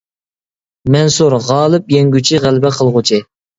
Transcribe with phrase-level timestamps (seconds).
[0.95, 3.25] مەنسۇر: غالىب، يەڭگۈچى، غەلىبە قىلغۇچى.